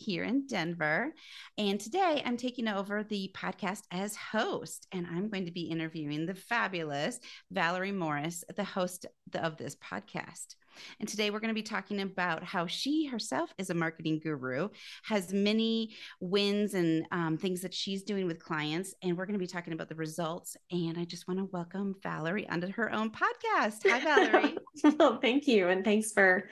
[0.00, 1.12] here in Denver.
[1.58, 6.24] And today I'm taking over the podcast as host, and I'm going to be interviewing
[6.24, 7.20] the fabulous
[7.50, 10.54] Valerie Morris, the host of this podcast.
[10.98, 14.70] And today we're going to be talking about how she herself is a marketing guru,
[15.04, 18.94] has many wins and um, things that she's doing with clients.
[19.02, 20.56] And we're going to be talking about the results.
[20.70, 23.82] And I just want to welcome Valerie onto her own podcast.
[23.84, 24.56] Hi, Valerie.
[24.98, 25.68] well, thank you.
[25.68, 26.48] And thanks for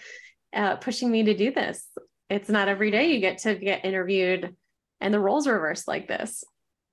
[0.53, 1.87] uh, pushing me to do this.
[2.31, 4.55] It's not every day you get to get interviewed
[5.01, 6.45] and the roles reversed like this.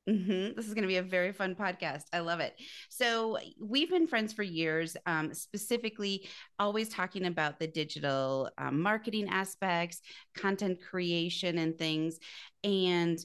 [0.07, 0.55] Mm-hmm.
[0.55, 2.03] This is going to be a very fun podcast.
[2.13, 2.53] I love it.
[2.89, 6.27] So, we've been friends for years, um, specifically,
[6.59, 10.01] always talking about the digital um, marketing aspects,
[10.35, 12.19] content creation, and things.
[12.63, 13.17] And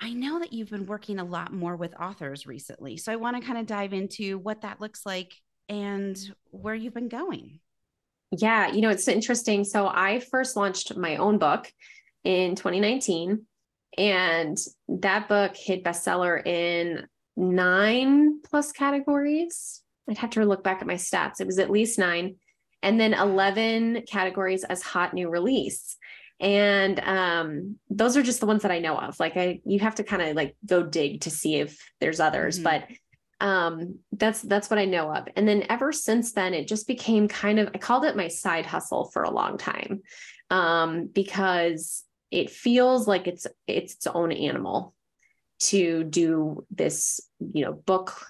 [0.00, 2.96] I know that you've been working a lot more with authors recently.
[2.96, 5.34] So, I want to kind of dive into what that looks like
[5.68, 6.18] and
[6.50, 7.60] where you've been going.
[8.32, 9.64] Yeah, you know, it's interesting.
[9.64, 11.70] So, I first launched my own book
[12.24, 13.46] in 2019
[13.96, 19.82] and that book hit bestseller in nine plus categories.
[20.08, 21.40] I'd have to look back at my stats.
[21.40, 22.36] It was at least nine.
[22.82, 25.96] And then 11 categories as hot new release.
[26.38, 29.18] And um, those are just the ones that I know of.
[29.18, 32.56] Like I you have to kind of like go dig to see if there's others,
[32.56, 32.64] mm-hmm.
[32.64, 32.84] but
[33.40, 35.28] um that's that's what i know of.
[35.36, 38.66] And then ever since then it just became kind of i called it my side
[38.66, 40.02] hustle for a long time
[40.50, 44.94] um because it feels like it's it's its own animal
[45.58, 47.20] to do this
[47.52, 48.26] you know book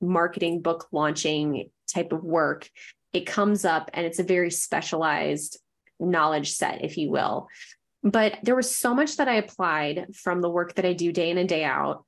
[0.00, 2.68] marketing book launching type of work.
[3.12, 5.58] It comes up and it's a very specialized
[5.98, 7.48] knowledge set if you will.
[8.02, 11.30] But there was so much that i applied from the work that i do day
[11.30, 12.04] in and day out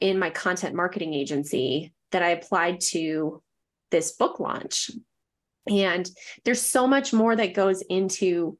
[0.00, 3.42] in my content marketing agency that i applied to
[3.90, 4.90] this book launch
[5.68, 6.10] and
[6.44, 8.56] there's so much more that goes into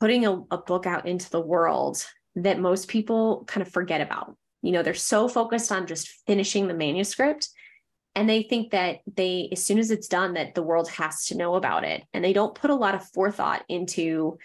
[0.00, 2.04] putting a, a book out into the world
[2.36, 4.36] that most people kind of forget about.
[4.62, 7.48] You know, they're so focused on just finishing the manuscript
[8.14, 11.36] and they think that they as soon as it's done that the world has to
[11.36, 14.38] know about it and they don't put a lot of forethought into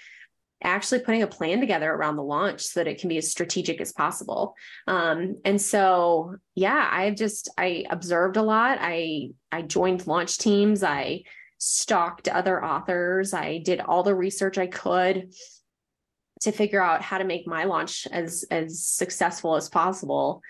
[0.62, 3.80] actually putting a plan together around the launch so that it can be as strategic
[3.80, 4.56] as possible
[4.88, 10.84] um, and so yeah i've just i observed a lot i i joined launch teams
[10.84, 11.22] i
[11.60, 13.34] stalked other authors.
[13.34, 15.34] I did all the research I could
[16.42, 20.42] to figure out how to make my launch as as successful as possible.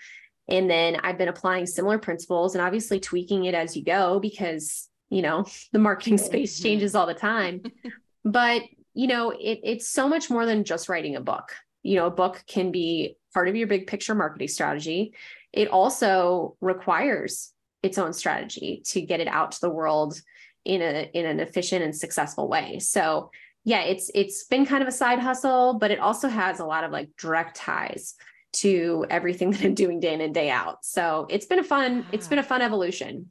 [0.48, 4.88] And then I've been applying similar principles and obviously tweaking it as you go because,
[5.10, 7.62] you know, the marketing space changes all the time.
[8.24, 8.62] but,
[8.94, 11.52] you know, it, it's so much more than just writing a book.
[11.82, 15.14] You know, a book can be part of your big picture marketing strategy.
[15.52, 17.52] It also requires
[17.82, 20.20] its own strategy to get it out to the world
[20.64, 22.78] in a in an efficient and successful way.
[22.78, 23.30] So
[23.64, 26.84] yeah, it's it's been kind of a side hustle, but it also has a lot
[26.84, 28.14] of like direct ties
[28.52, 30.84] to everything that I'm doing day in and day out.
[30.84, 32.30] So it's been a fun, it's ah.
[32.30, 33.30] been a fun evolution.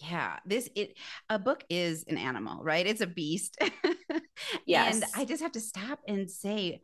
[0.00, 0.96] Yeah, this it
[1.28, 2.86] a book is an animal, right?
[2.86, 3.58] It's a beast.
[4.66, 4.94] yes.
[4.94, 6.80] And I just have to stop and say,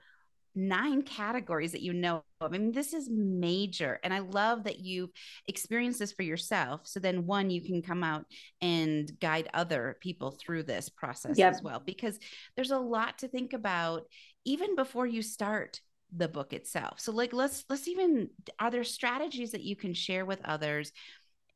[0.56, 2.52] nine categories that you know of.
[2.54, 4.00] I mean, this is major.
[4.02, 5.10] And I love that you've
[5.46, 6.80] experienced this for yourself.
[6.84, 8.24] So then, one, you can come out
[8.60, 11.52] and guide other people through this process yep.
[11.52, 12.18] as well, because
[12.56, 14.04] there's a lot to think about
[14.44, 15.80] even before you start
[16.16, 17.00] the book itself.
[17.00, 20.92] So like let's let's even are there strategies that you can share with others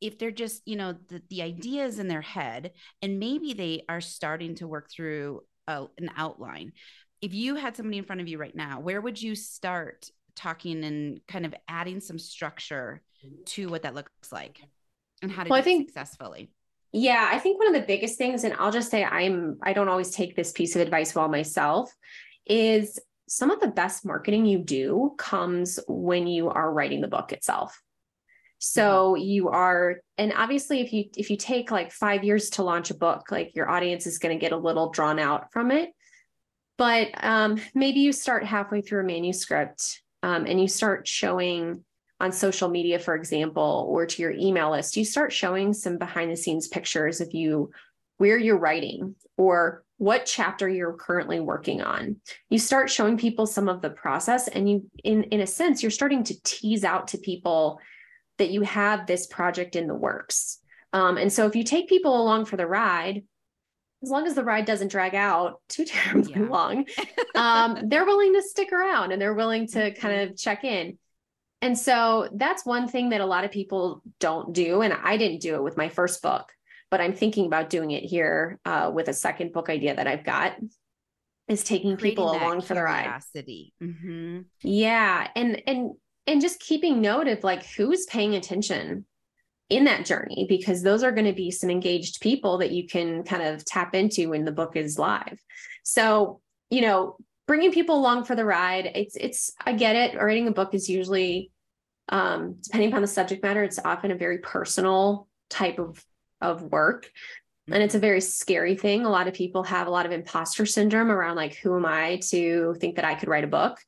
[0.01, 2.73] if they're just, you know, the, the ideas in their head
[3.03, 6.73] and maybe they are starting to work through a, an outline
[7.21, 10.85] if you had somebody in front of you right now, where would you start talking
[10.85, 13.03] and kind of adding some structure
[13.45, 14.61] to what that looks like
[15.23, 16.51] and how to well, do I think, successfully?
[16.93, 19.89] Yeah, I think one of the biggest things, and I'll just say I'm I don't
[19.89, 21.95] always take this piece of advice well myself,
[22.47, 27.33] is some of the best marketing you do comes when you are writing the book
[27.33, 27.81] itself.
[28.61, 32.91] So you are, and obviously if you if you take like five years to launch
[32.91, 35.91] a book, like your audience is going to get a little drawn out from it
[36.81, 41.85] but um, maybe you start halfway through a manuscript um, and you start showing
[42.21, 46.31] on social media, for example, or to your email list, you start showing some behind
[46.31, 47.71] the scenes pictures of you,
[48.17, 52.17] where you're writing, or what chapter you're currently working on.
[52.49, 55.91] You start showing people some of the process, and you, in, in a sense, you're
[55.91, 57.79] starting to tease out to people
[58.41, 60.59] that you have this project in the works.
[60.93, 63.23] Um, and so if you take people along for the ride,
[64.03, 66.49] as long as the ride doesn't drag out too terribly yeah.
[66.49, 66.87] long,
[67.35, 70.33] um, they're willing to stick around and they're willing to kind mm-hmm.
[70.33, 70.99] of check in.
[71.63, 74.81] And so that's one thing that a lot of people don't do.
[74.81, 76.51] And I didn't do it with my first book,
[76.91, 80.25] but I'm thinking about doing it here uh, with a second book idea that I've
[80.25, 80.57] got.
[81.47, 83.21] is taking people along for the ride.
[83.37, 84.41] Mm-hmm.
[84.63, 85.29] Yeah.
[85.37, 85.91] And and
[86.31, 89.05] and just keeping note of like who's paying attention
[89.69, 93.25] in that journey because those are going to be some engaged people that you can
[93.25, 95.41] kind of tap into when the book is live.
[95.83, 96.41] So,
[96.71, 97.17] you know,
[97.49, 100.17] bringing people along for the ride, it's it's I get it.
[100.17, 101.51] Writing a book is usually
[102.11, 106.05] um depending upon the subject matter, it's often a very personal type of
[106.41, 107.11] of work.
[107.67, 109.05] And it's a very scary thing.
[109.05, 112.21] A lot of people have a lot of imposter syndrome around like, who am I
[112.31, 113.79] to think that I could write a book?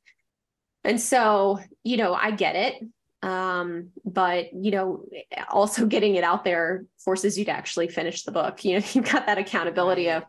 [0.83, 2.83] And so, you know, I get it.
[3.23, 5.05] Um, but you know,
[5.49, 8.63] also getting it out there forces you to actually finish the book.
[8.65, 10.23] You know, you've got that accountability of,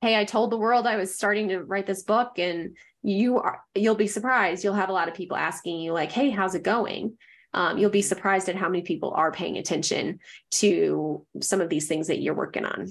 [0.00, 3.62] hey, I told the world I was starting to write this book, and you are
[3.74, 4.62] you'll be surprised.
[4.62, 7.18] You'll have a lot of people asking you, like, hey, how's it going?
[7.54, 10.20] Um, you'll be surprised at how many people are paying attention
[10.52, 12.88] to some of these things that you're working on.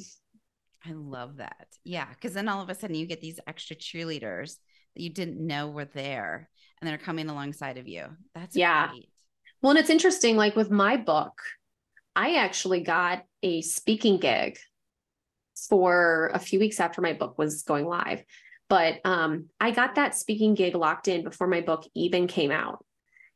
[0.86, 1.68] I love that.
[1.84, 2.08] Yeah.
[2.22, 4.56] Cause then all of a sudden you get these extra cheerleaders
[4.96, 8.06] that you didn't know were there and they're coming alongside of you.
[8.36, 8.90] That's yeah.
[8.90, 9.10] Great.
[9.62, 11.42] Well, and it's interesting, like with my book,
[12.16, 14.58] I actually got a speaking gig
[15.70, 18.24] for a few weeks after my book was going live.
[18.70, 22.84] But um, I got that speaking gig locked in before my book even came out.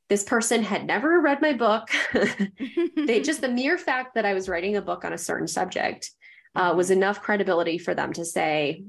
[0.09, 1.89] This person had never read my book.
[2.97, 6.11] they just the mere fact that I was writing a book on a certain subject
[6.53, 8.83] uh, was enough credibility for them to say,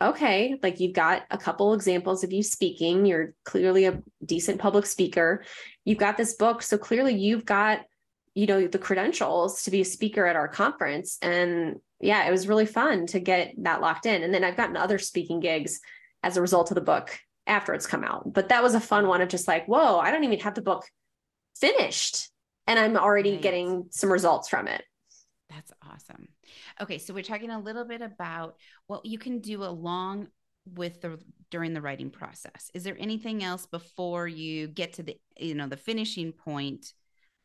[0.00, 3.06] okay, like you've got a couple examples of you speaking.
[3.06, 5.44] You're clearly a decent public speaker.
[5.84, 6.62] You've got this book.
[6.62, 7.80] So clearly you've got,
[8.34, 11.16] you know, the credentials to be a speaker at our conference.
[11.22, 14.22] And yeah, it was really fun to get that locked in.
[14.22, 15.80] And then I've gotten other speaking gigs
[16.22, 18.30] as a result of the book after it's come out.
[18.32, 20.62] But that was a fun one of just like, whoa, I don't even have the
[20.62, 20.84] book
[21.58, 22.28] finished.
[22.66, 24.82] And I'm already getting some results from it.
[25.48, 26.28] That's awesome.
[26.80, 28.56] Okay, so we're talking a little bit about
[28.86, 30.28] what you can do along
[30.74, 31.18] with the
[31.50, 32.70] during the writing process.
[32.74, 36.92] Is there anything else before you get to the you know the finishing point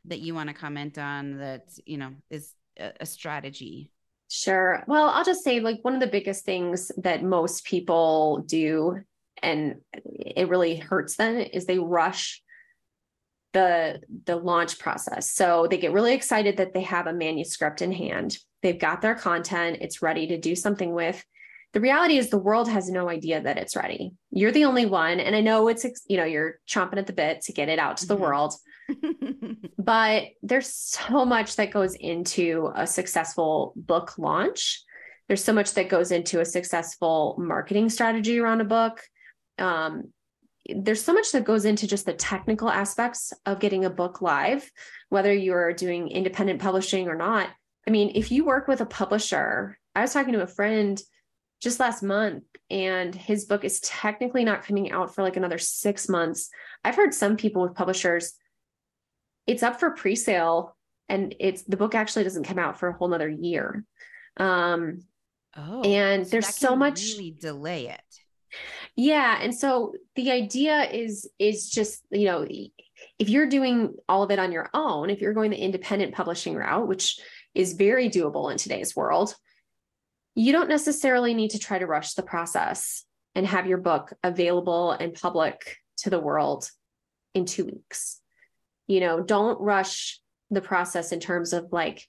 [0.06, 3.92] that you want to comment on that you know is a, a strategy?
[4.30, 4.84] Sure.
[4.88, 8.98] Well, I'll just say like one of the biggest things that most people do
[9.42, 12.42] and it really hurts them is they rush
[13.54, 15.32] the the launch process.
[15.32, 18.38] So they get really excited that they have a manuscript in hand.
[18.62, 19.78] They've got their content.
[19.82, 21.24] It's ready to do something with.
[21.74, 24.12] The reality is the world has no idea that it's ready.
[24.30, 25.22] You're the only one.
[25.22, 27.98] And i know it's you know you're chomping at the bit to get it out
[27.98, 28.24] to the mm-hmm.
[28.24, 28.54] world.
[29.78, 34.84] But there's so much that goes into a successful book launch.
[35.28, 39.02] There's so much that goes into a successful marketing strategy around a book.
[39.58, 40.14] Um,
[40.68, 44.70] there's so much that goes into just the technical aspects of getting a book live,
[45.10, 47.50] whether you're doing independent publishing or not.
[47.88, 51.02] I mean, if you work with a publisher, I was talking to a friend
[51.62, 56.08] just last month and his book is technically not coming out for like another six
[56.08, 56.50] months.
[56.84, 58.34] I've heard some people with publishers,
[59.48, 60.76] it's up for pre-sale
[61.10, 63.84] and it's the book actually doesn't come out for a whole nother year.
[64.38, 65.04] Um,
[65.56, 68.02] oh, and so there's so much really delay it.
[68.96, 69.38] Yeah.
[69.42, 72.46] And so the idea is is just, you know,
[73.18, 76.56] if you're doing all of it on your own, if you're going the independent publishing
[76.56, 77.20] route, which
[77.56, 79.36] is very doable in today's world,
[80.36, 84.92] you don't necessarily need to try to rush the process and have your book available
[84.92, 86.70] and public to the world
[87.34, 88.20] in 2 weeks.
[88.88, 92.06] You know, don't rush the process in terms of like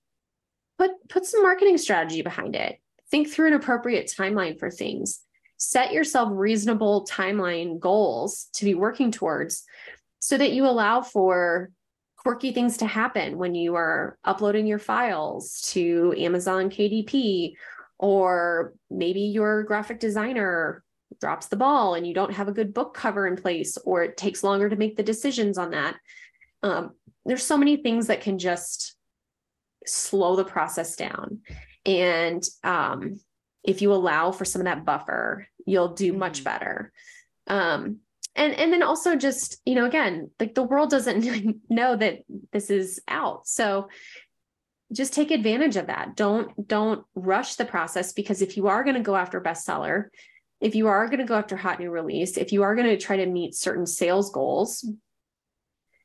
[0.78, 2.78] put put some marketing strategy behind it.
[3.10, 5.20] Think through an appropriate timeline for things
[5.62, 9.64] set yourself reasonable timeline goals to be working towards
[10.18, 11.70] so that you allow for
[12.16, 17.52] quirky things to happen when you are uploading your files to Amazon KDP,
[18.00, 20.82] or maybe your graphic designer
[21.20, 24.16] drops the ball and you don't have a good book cover in place, or it
[24.16, 25.94] takes longer to make the decisions on that.
[26.64, 26.90] Um,
[27.24, 28.96] there's so many things that can just
[29.86, 31.42] slow the process down.
[31.86, 33.20] And um,
[33.64, 36.44] if you allow for some of that buffer you'll do much mm-hmm.
[36.44, 36.92] better
[37.46, 37.98] um
[38.34, 42.20] and and then also just you know again like the world doesn't know that
[42.52, 43.88] this is out so
[44.92, 48.96] just take advantage of that don't don't rush the process because if you are going
[48.96, 50.06] to go after bestseller
[50.60, 52.96] if you are going to go after hot new release if you are going to
[52.96, 54.84] try to meet certain sales goals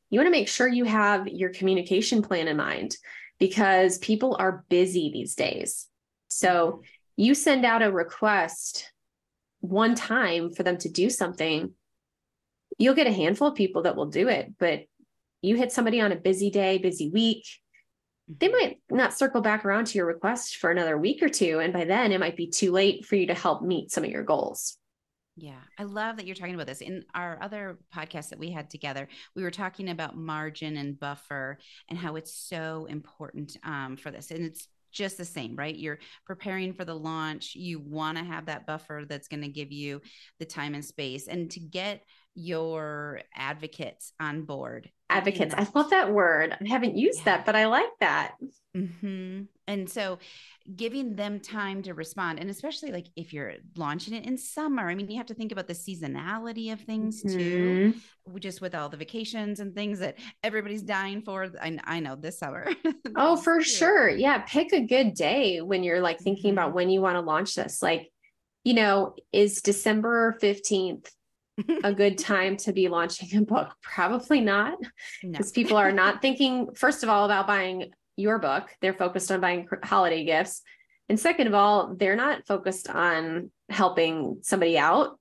[0.10, 2.96] you want to make sure you have your communication plan in mind
[3.40, 5.88] because people are busy these days
[6.28, 6.82] so mm-hmm.
[7.18, 8.92] you send out a request
[9.68, 11.74] one time for them to do something,
[12.78, 14.54] you'll get a handful of people that will do it.
[14.58, 14.86] But
[15.42, 17.46] you hit somebody on a busy day, busy week,
[18.28, 18.56] they mm-hmm.
[18.56, 21.60] might not circle back around to your request for another week or two.
[21.60, 24.10] And by then, it might be too late for you to help meet some of
[24.10, 24.78] your goals.
[25.40, 26.82] Yeah, I love that you're talking about this.
[26.82, 31.60] In our other podcast that we had together, we were talking about margin and buffer
[31.88, 34.32] and how it's so important um, for this.
[34.32, 35.76] And it's just the same, right?
[35.76, 37.54] You're preparing for the launch.
[37.56, 40.02] You want to have that buffer that's going to give you
[40.40, 41.28] the time and space.
[41.28, 42.04] And to get
[42.38, 44.92] your advocates on board.
[45.10, 45.56] Advocates.
[45.58, 46.56] I love that word.
[46.62, 47.38] I haven't used yeah.
[47.38, 48.36] that, but I like that.
[48.76, 49.44] Mm-hmm.
[49.68, 50.20] And so
[50.76, 54.94] giving them time to respond, and especially like if you're launching it in summer, I
[54.94, 57.38] mean, you have to think about the seasonality of things mm-hmm.
[57.38, 57.94] too,
[58.40, 61.48] just with all the vacations and things that everybody's dying for.
[61.60, 62.68] I, I know this summer.
[63.16, 64.10] oh, for sure.
[64.10, 64.44] Yeah.
[64.48, 66.60] Pick a good day when you're like thinking mm-hmm.
[66.60, 67.82] about when you want to launch this.
[67.82, 68.12] Like,
[68.64, 71.08] you know, is December 15th
[71.84, 73.74] a good time to be launching a book?
[73.82, 74.78] Probably not,
[75.22, 75.54] because no.
[75.54, 78.70] people are not thinking, first of all, about buying your book.
[78.82, 80.62] They're focused on buying holiday gifts.
[81.10, 85.20] And second of all, they're not focused on helping somebody out.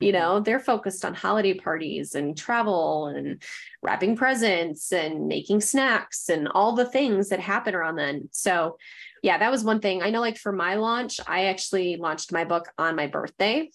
[0.00, 0.20] You mm-hmm.
[0.20, 3.42] know, they're focused on holiday parties and travel and
[3.82, 8.28] wrapping presents and making snacks and all the things that happen around then.
[8.30, 8.78] So,
[9.22, 10.02] yeah, that was one thing.
[10.02, 13.70] I know, like for my launch, I actually launched my book on my birthday.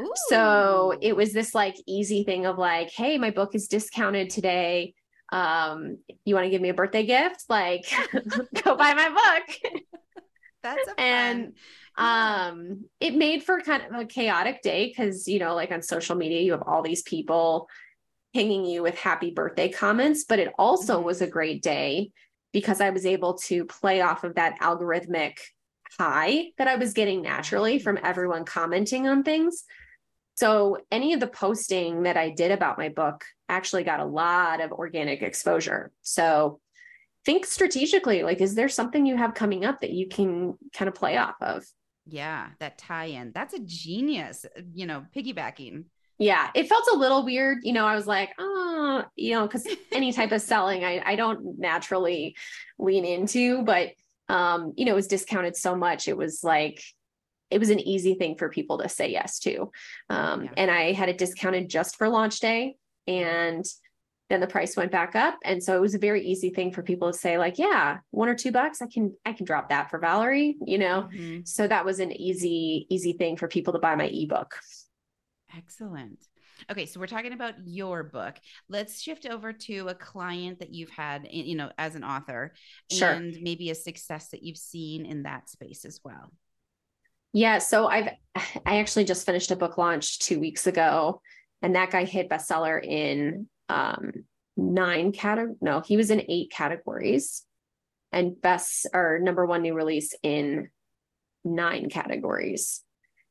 [0.00, 0.12] Ooh.
[0.28, 4.94] So it was this like easy thing of like, hey, my book is discounted today.
[5.30, 7.44] Um, you want to give me a birthday gift?
[7.48, 7.84] Like,
[8.64, 9.82] go buy my book.
[10.62, 11.52] That's a and
[11.96, 16.16] um it made for kind of a chaotic day because you know, like on social
[16.16, 17.68] media, you have all these people
[18.34, 21.06] pinging you with happy birthday comments, but it also mm-hmm.
[21.06, 22.10] was a great day
[22.52, 25.38] because I was able to play off of that algorithmic
[25.98, 29.64] high that I was getting naturally from everyone commenting on things.
[30.38, 34.60] So any of the posting that I did about my book actually got a lot
[34.60, 35.90] of organic exposure.
[36.02, 36.60] So
[37.24, 40.94] think strategically like is there something you have coming up that you can kind of
[40.94, 41.66] play off of?
[42.06, 43.32] Yeah, that tie-in.
[43.34, 45.86] That's a genius, you know, piggybacking.
[46.18, 47.58] Yeah, it felt a little weird.
[47.64, 51.16] You know, I was like, oh, you know, because any type of selling I, I
[51.16, 52.36] don't naturally
[52.78, 53.90] lean into, but
[54.28, 56.06] um, you know, it was discounted so much.
[56.06, 56.80] It was like,
[57.50, 59.70] it was an easy thing for people to say yes to.
[60.10, 60.50] Um, yeah.
[60.56, 62.76] And I had it discounted just for launch day.
[63.06, 63.64] And
[64.28, 65.38] then the price went back up.
[65.42, 68.28] And so it was a very easy thing for people to say, like, yeah, one
[68.28, 71.08] or two bucks, I can, I can drop that for Valerie, you know?
[71.10, 71.40] Mm-hmm.
[71.44, 74.54] So that was an easy, easy thing for people to buy my ebook.
[75.56, 76.18] Excellent.
[76.70, 78.34] Okay, so we're talking about your book.
[78.68, 82.52] Let's shift over to a client that you've had, you know, as an author,
[82.90, 83.08] sure.
[83.08, 86.32] and maybe a success that you've seen in that space as well.
[87.32, 87.58] Yeah.
[87.58, 88.08] So I've,
[88.66, 91.20] I actually just finished a book launch two weeks ago
[91.62, 94.12] and that guy hit bestseller in um,
[94.56, 95.58] nine categories.
[95.60, 97.44] No, he was in eight categories
[98.12, 100.70] and best or number one new release in
[101.44, 102.82] nine categories.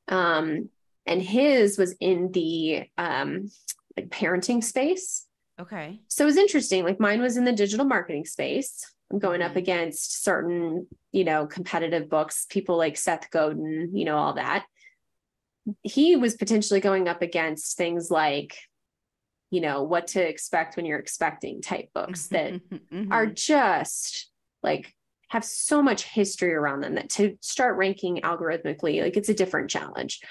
[0.08, 0.70] Um,
[1.06, 3.50] and his was in the um,
[3.96, 5.26] like parenting space.
[5.60, 6.02] Okay.
[6.08, 6.84] So it was interesting.
[6.84, 8.86] Like mine was in the digital marketing space.
[9.16, 9.60] Going up mm-hmm.
[9.60, 14.66] against certain, you know, competitive books, people like Seth Godin, you know, all that.
[15.84, 18.58] He was potentially going up against things like,
[19.50, 23.12] you know, what to expect when you're expecting type books that mm-hmm.
[23.12, 24.30] are just
[24.62, 24.94] like
[25.30, 29.70] have so much history around them that to start ranking algorithmically, like it's a different
[29.70, 30.22] challenge.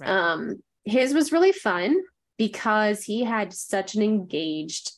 [0.00, 0.08] Right.
[0.08, 1.96] Um, his was really fun
[2.38, 4.92] because he had such an engaged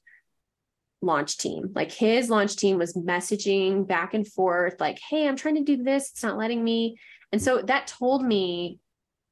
[1.03, 1.71] launch team.
[1.75, 5.83] Like his launch team was messaging back and forth, like, hey, I'm trying to do
[5.83, 6.11] this.
[6.11, 6.99] It's not letting me.
[7.33, 8.79] And so that told me,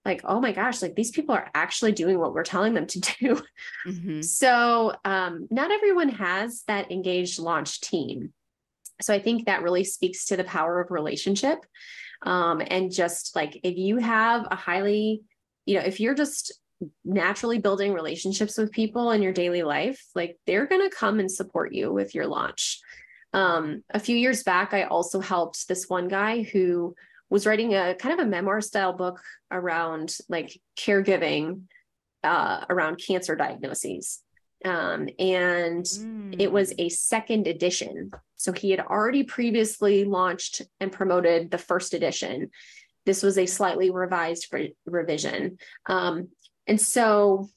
[0.04, 3.00] like, oh my gosh, like these people are actually doing what we're telling them to
[3.20, 3.42] do.
[3.86, 4.22] Mm-hmm.
[4.22, 8.32] So um, not everyone has that engaged launch team.
[9.00, 11.58] So I think that really speaks to the power of relationship.
[12.22, 15.22] Um, and just like if you have a highly,
[15.66, 16.58] you know, if you're just
[17.04, 21.30] naturally building relationships with people in your daily life, like they're going to come and
[21.30, 22.80] support you with your launch.
[23.32, 26.94] Um, a few years back, I also helped this one guy who
[27.30, 29.20] was writing a kind of a memoir style book
[29.50, 31.62] around like caregiving
[32.24, 34.22] uh, around cancer diagnoses.
[34.64, 36.34] Um, and mm.
[36.38, 38.10] it was a second edition.
[38.36, 42.50] So he had already previously launched and promoted the first edition.
[43.06, 45.58] This was a slightly revised re- revision.
[45.86, 46.28] Um,
[46.68, 47.48] and so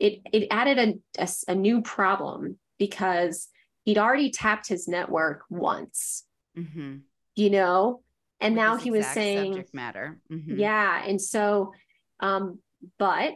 [0.00, 3.48] it it added a, a, a new problem because
[3.84, 6.24] he'd already tapped his network once,
[6.56, 6.96] mm-hmm.
[7.36, 8.02] you know,
[8.40, 10.18] and With now he was saying subject matter.
[10.30, 10.58] Mm-hmm.
[10.58, 11.04] Yeah.
[11.04, 11.72] And so,
[12.20, 12.58] um,
[12.98, 13.34] but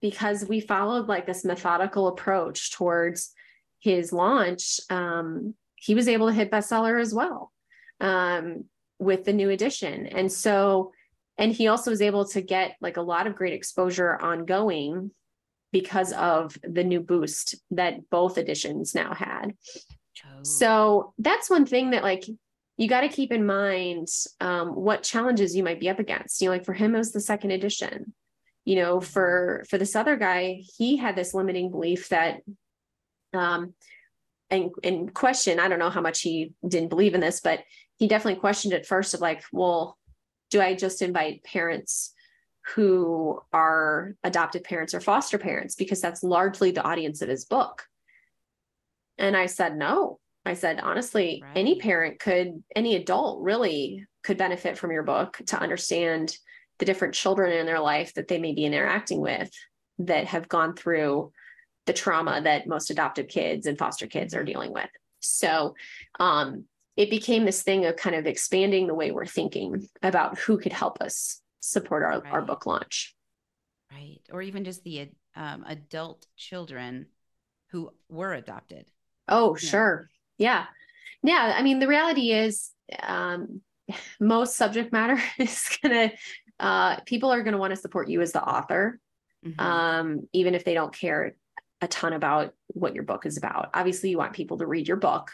[0.00, 3.32] because we followed like this methodical approach towards
[3.80, 7.52] his launch, um, he was able to hit bestseller as well
[8.00, 8.64] um,
[8.98, 10.06] with the new edition.
[10.06, 10.92] And so
[11.38, 15.10] and he also was able to get like a lot of great exposure ongoing
[15.72, 19.54] because of the new boost that both editions now had.
[20.24, 20.42] Oh.
[20.42, 22.24] So that's one thing that like
[22.76, 24.08] you got to keep in mind
[24.40, 26.40] um, what challenges you might be up against.
[26.40, 28.14] You know, like for him, it was the second edition.
[28.64, 29.06] You know, mm-hmm.
[29.06, 32.40] for for this other guy, he had this limiting belief that,
[33.32, 33.74] um,
[34.50, 37.60] and and question, I don't know how much he didn't believe in this, but
[37.96, 39.98] he definitely questioned it first of like, well,
[40.54, 42.12] do I just invite parents
[42.76, 47.82] who are adoptive parents or foster parents because that's largely the audience of his book.
[49.18, 50.20] And I said, no.
[50.46, 51.56] I said, honestly, right.
[51.56, 56.36] any parent could, any adult really could benefit from your book to understand
[56.78, 59.50] the different children in their life that they may be interacting with
[59.98, 61.32] that have gone through
[61.86, 64.88] the trauma that most adoptive kids and foster kids are dealing with.
[65.18, 65.74] So
[66.20, 70.58] um, it became this thing of kind of expanding the way we're thinking about who
[70.58, 72.32] could help us support our, right.
[72.32, 73.14] our book launch.
[73.90, 74.20] Right.
[74.32, 77.06] Or even just the um, adult children
[77.70, 78.86] who were adopted.
[79.28, 80.08] Oh, sure.
[80.38, 80.66] Yeah.
[81.22, 81.54] Yeah.
[81.56, 82.70] I mean, the reality is
[83.02, 83.60] um,
[84.20, 86.16] most subject matter is going to,
[86.60, 89.00] uh, people are going to want to support you as the author,
[89.44, 89.60] mm-hmm.
[89.60, 91.34] um, even if they don't care
[91.80, 93.70] a ton about what your book is about.
[93.74, 95.30] Obviously, you want people to read your book,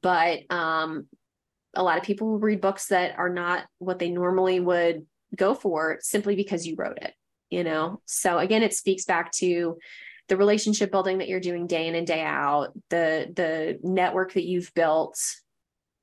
[0.00, 1.06] but um,
[1.74, 5.54] a lot of people will read books that are not what they normally would go
[5.54, 7.14] for simply because you wrote it,
[7.50, 8.00] you know?
[8.04, 9.78] So again, it speaks back to
[10.28, 14.44] the relationship building that you're doing day in and day out, the the network that
[14.44, 15.18] you've built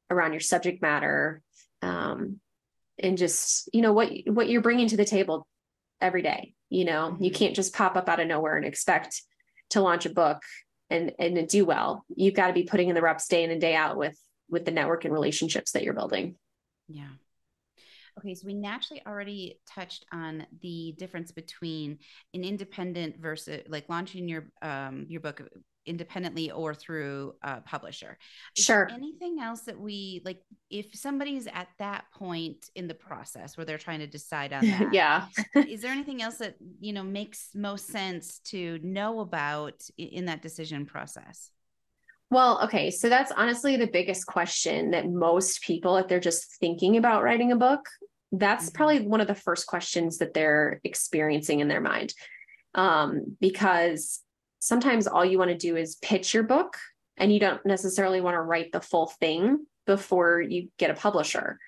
[0.10, 1.41] around your subject matter,
[1.81, 2.39] um,
[3.00, 5.48] and just you know what what you're bringing to the table
[6.00, 6.53] every day.
[6.69, 7.24] You know, mm-hmm.
[7.24, 9.24] you can't just pop up out of nowhere and expect
[9.71, 10.43] to launch a book
[10.91, 12.05] and and to do well.
[12.15, 14.17] You've got to be putting in the reps day in and day out with
[14.50, 16.36] with the network and relationships that you're building.
[16.88, 17.07] Yeah.
[18.19, 22.00] Okay, so we naturally already touched on the difference between
[22.33, 25.42] an independent versus like launching your um your book
[25.85, 28.17] independently or through a publisher.
[28.57, 28.89] Is sure.
[28.91, 33.77] anything else that we like if somebody's at that point in the process where they're
[33.77, 34.94] trying to decide on that?
[34.94, 35.25] yeah.
[35.55, 40.41] is there anything else that, you know, makes most sense to know about in that
[40.41, 41.51] decision process?
[42.29, 42.91] Well, okay.
[42.91, 47.51] So that's honestly the biggest question that most people, if they're just thinking about writing
[47.51, 47.85] a book,
[48.31, 48.75] that's mm-hmm.
[48.75, 52.13] probably one of the first questions that they're experiencing in their mind.
[52.74, 54.22] Um, because
[54.61, 56.77] sometimes all you want to do is pitch your book
[57.17, 61.59] and you don't necessarily want to write the full thing before you get a publisher.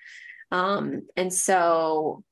[0.50, 2.22] Um, and so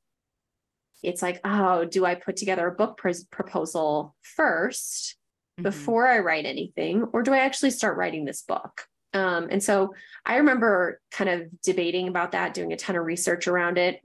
[1.03, 5.63] it's like, oh, do I put together a book pr- proposal 1st mm-hmm.
[5.65, 8.87] before I write anything, or do I actually start writing this book?
[9.13, 9.95] Um, and so
[10.25, 14.01] I remember kind of debating about that, doing a ton of research around it.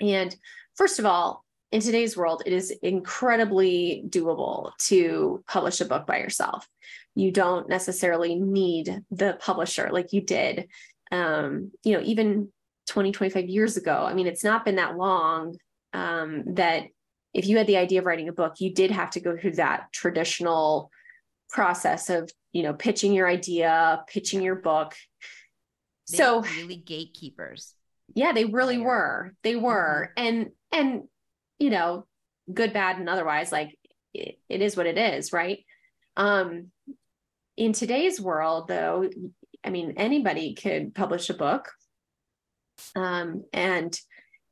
[0.00, 0.34] And
[0.74, 6.18] first of all, in today's world, it is incredibly doable to publish a book by
[6.18, 6.66] yourself.
[7.14, 10.68] You don't necessarily need the publisher like you did,
[11.10, 12.52] um, you know, even
[12.88, 14.04] 20, 25 years ago.
[14.08, 15.56] I mean, it's not been that long
[15.92, 16.84] um, that
[17.34, 19.52] if you had the idea of writing a book, you did have to go through
[19.52, 20.90] that traditional
[21.50, 24.94] process of, you know, pitching your idea, pitching your book.
[26.10, 27.74] They so really gatekeepers.
[28.14, 29.34] Yeah, they really were.
[29.42, 30.12] They were.
[30.16, 30.26] Mm-hmm.
[30.26, 31.02] And and
[31.58, 32.06] you know,
[32.52, 33.76] good, bad, and otherwise, like
[34.14, 35.64] it, it is what it is, right?
[36.16, 36.70] Um,
[37.56, 39.08] in today's world, though,
[39.64, 41.70] I mean, anybody could publish a book.
[42.94, 43.98] Um, and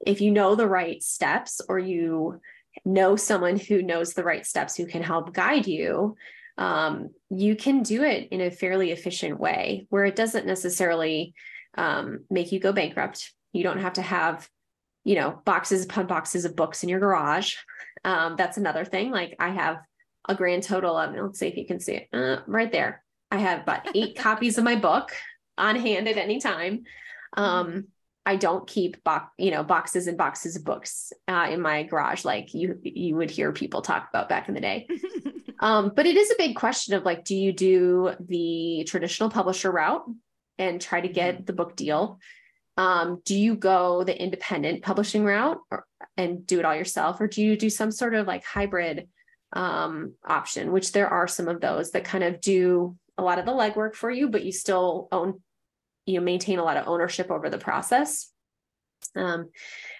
[0.04, 2.40] if you know the right steps or you
[2.84, 6.16] know someone who knows the right steps who can help guide you,
[6.56, 11.34] um, you can do it in a fairly efficient way where it doesn't necessarily
[11.76, 13.32] um, make you go bankrupt.
[13.52, 14.48] You don't have to have
[15.04, 17.56] you know, boxes upon boxes of books in your garage.
[18.04, 19.10] Um, that's another thing.
[19.10, 19.78] Like I have
[20.28, 23.04] a grand total of, let's see if you can see it uh, right there.
[23.30, 25.12] I have about eight copies of my book
[25.58, 26.84] on hand at any time.
[27.36, 27.88] Um,
[28.26, 32.24] I don't keep box, you know, boxes and boxes of books uh, in my garage
[32.24, 34.88] like you you would hear people talk about back in the day.
[35.60, 39.70] um, but it is a big question of like, do you do the traditional publisher
[39.70, 40.04] route
[40.58, 41.44] and try to get mm-hmm.
[41.44, 42.18] the book deal?
[42.76, 47.26] Um, do you go the independent publishing route or, and do it all yourself or
[47.26, 49.08] do you do some sort of like hybrid
[49.52, 53.46] um, option which there are some of those that kind of do a lot of
[53.46, 55.40] the legwork for you but you still own
[56.06, 58.30] you maintain a lot of ownership over the process?
[59.16, 59.48] Um,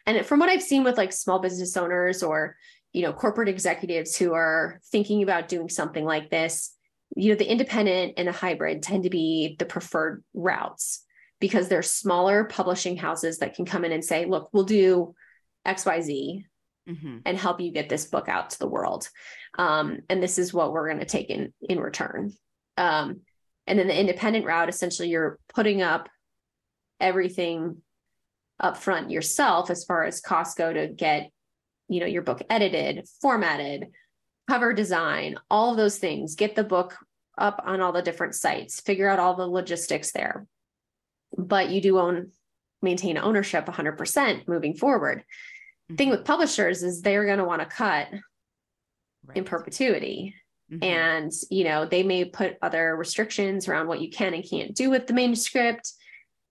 [0.06, 2.56] and from what i've seen with like small business owners or
[2.92, 6.74] you know corporate executives who are thinking about doing something like this
[7.14, 11.04] you know the independent and the hybrid tend to be the preferred routes
[11.40, 15.14] because there's smaller publishing houses that can come in and say, look, we'll do
[15.66, 16.44] xyz
[16.88, 17.18] mm-hmm.
[17.24, 19.08] and help you get this book out to the world.
[19.58, 22.32] Um, and this is what we're going to take in in return.
[22.76, 23.20] Um,
[23.66, 26.08] and then the independent route essentially you're putting up
[27.00, 27.78] everything
[28.60, 31.30] up front yourself as far as costs go to get
[31.88, 33.88] you know your book edited formatted
[34.48, 36.34] cover design all of those things.
[36.34, 36.96] Get the book
[37.36, 38.80] up on all the different sites.
[38.80, 40.46] Figure out all the logistics there
[41.36, 42.30] but you do own
[42.82, 45.96] maintain ownership 100% moving forward mm-hmm.
[45.96, 48.08] thing with publishers is they're going to want to cut
[49.26, 49.36] right.
[49.36, 50.34] in perpetuity
[50.70, 50.84] mm-hmm.
[50.84, 54.90] and you know they may put other restrictions around what you can and can't do
[54.90, 55.92] with the manuscript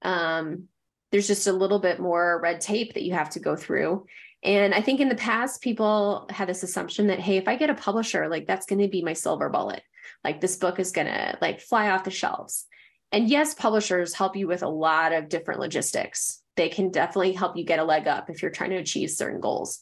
[0.01, 0.67] um,
[1.11, 4.05] there's just a little bit more red tape that you have to go through
[4.43, 7.69] and i think in the past people had this assumption that hey if i get
[7.69, 9.83] a publisher like that's going to be my silver bullet
[10.23, 12.65] like this book is going to like fly off the shelves
[13.13, 16.41] and yes publishers help you with a lot of different logistics.
[16.55, 19.39] They can definitely help you get a leg up if you're trying to achieve certain
[19.39, 19.79] goals.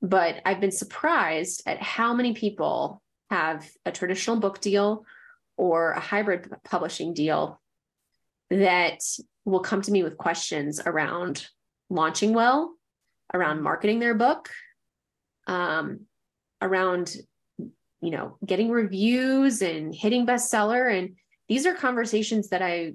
[0.00, 5.04] But i've been surprised at how many people have a traditional book deal
[5.56, 7.60] or a hybrid publishing deal
[8.50, 9.00] that
[9.44, 11.46] will come to me with questions around
[11.88, 12.74] launching well,
[13.34, 14.50] around marketing their book,
[15.46, 16.00] um,
[16.60, 17.16] around
[17.58, 20.96] you know getting reviews and hitting bestseller.
[20.96, 21.16] And
[21.48, 22.92] these are conversations that i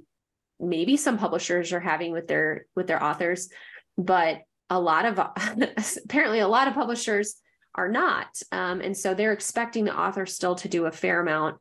[0.60, 3.50] maybe some publishers are having with their with their authors
[3.98, 5.20] but a lot of
[6.06, 7.36] apparently a lot of publishers
[7.78, 8.28] are not.
[8.52, 11.58] Um, and so they're expecting the author still to do a fair amount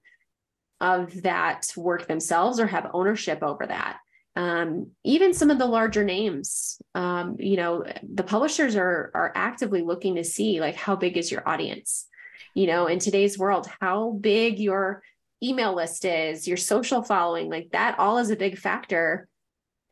[0.81, 3.99] of that work themselves or have ownership over that.
[4.35, 9.83] Um, even some of the larger names um, you know the publishers are are actively
[9.83, 12.07] looking to see like how big is your audience?
[12.55, 15.03] You know in today's world how big your
[15.43, 19.29] email list is your social following like that all is a big factor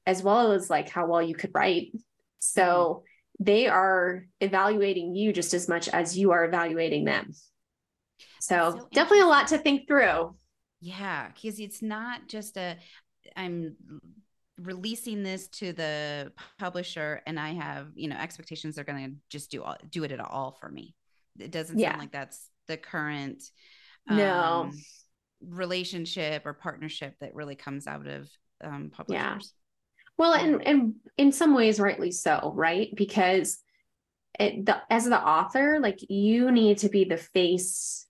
[0.07, 1.93] as well as like how well you could write
[2.39, 3.03] so
[3.43, 3.45] mm-hmm.
[3.45, 7.33] they are evaluating you just as much as you are evaluating them
[8.41, 10.35] so, so definitely a lot to think through
[10.81, 12.77] yeah because it's not just a
[13.37, 13.77] i'm
[14.59, 19.51] releasing this to the publisher and I have, you know, expectations they're going to just
[19.51, 20.95] do all, do it at all for me.
[21.39, 21.91] It doesn't yeah.
[21.91, 23.43] sound like that's the current
[24.09, 24.73] no um,
[25.49, 28.29] relationship or partnership that really comes out of
[28.63, 29.23] um, publishers.
[29.23, 29.39] Yeah.
[30.17, 32.91] Well, and and in some ways, rightly so, right?
[32.95, 33.59] Because
[34.39, 38.07] it, the, as the author, like you need to be the face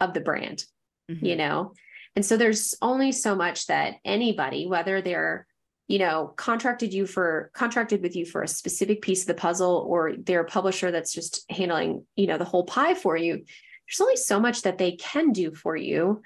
[0.00, 0.64] of the brand,
[1.10, 1.24] mm-hmm.
[1.24, 1.72] you know.
[2.14, 5.46] And so there's only so much that anybody, whether they're
[5.88, 9.86] you know contracted you for contracted with you for a specific piece of the puzzle
[9.88, 14.00] or they're a publisher that's just handling you know the whole pie for you there's
[14.00, 16.22] only so much that they can do for you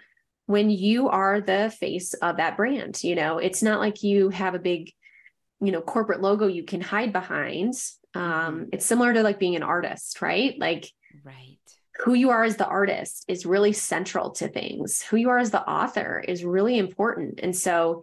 [0.50, 4.56] when you are the face of that brand you know it's not like you have
[4.56, 4.92] a big
[5.60, 7.74] you know corporate logo you can hide behind.
[8.14, 8.64] Um mm-hmm.
[8.72, 10.58] it's similar to like being an artist right?
[10.58, 10.90] Like
[11.24, 11.58] right.
[12.00, 15.02] who you are as the artist is really central to things.
[15.02, 17.40] Who you are as the author is really important.
[17.42, 18.02] And so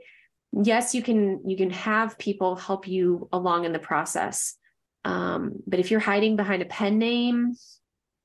[0.53, 4.55] yes you can you can have people help you along in the process.
[5.03, 7.55] Um, but if you're hiding behind a pen name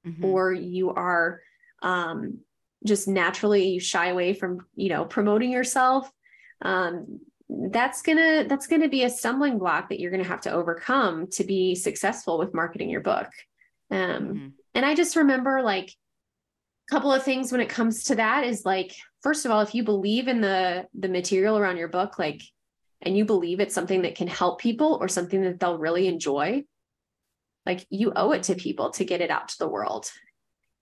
[0.06, 0.24] mm-hmm.
[0.24, 1.40] or you are
[1.82, 2.38] um,
[2.84, 6.10] just naturally you shy away from you know promoting yourself
[6.62, 7.20] um,
[7.70, 11.44] that's gonna that's gonna be a stumbling block that you're gonna have to overcome to
[11.44, 13.28] be successful with marketing your book
[13.90, 14.48] um, mm-hmm.
[14.74, 18.64] and i just remember like a couple of things when it comes to that is
[18.64, 22.42] like first of all if you believe in the the material around your book like
[23.02, 26.62] and you believe it's something that can help people or something that they'll really enjoy
[27.66, 30.10] like you owe it to people to get it out to the world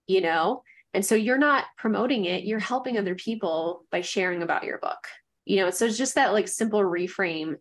[0.06, 0.62] you know
[0.94, 5.08] and so you're not promoting it you're helping other people by sharing about your book
[5.44, 7.56] you know so it's just that like simple reframe